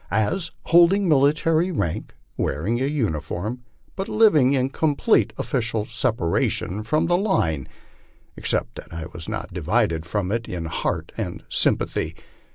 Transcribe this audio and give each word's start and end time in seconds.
as" 0.09 0.49
holding 0.71 1.07
military 1.07 1.71
rank, 1.71 2.15
wearing 2.35 2.77
the 2.77 2.89
uniform," 2.89 3.61
but 3.95 4.09
living 4.09 4.53
in 4.53 4.67
complete" 4.67 5.31
official 5.37 5.85
separation 5.85 6.81
from 6.81 7.05
the 7.05 7.15
line," 7.19 7.67
except 8.35 8.73
that 8.77 8.91
I 8.91 9.05
was 9.13 9.29
not 9.29 9.53
"divided 9.53 10.07
from 10.07 10.31
it 10.31 10.47
in 10.47 10.65
heart 10.65 11.11
and 11.17 11.43
sympathy." 11.49 12.15